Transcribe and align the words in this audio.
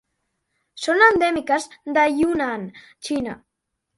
Són 0.85 1.03
endèmiques 1.07 1.69
de 1.97 2.05
Yunnan, 2.21 2.65
Xina. 3.09 3.37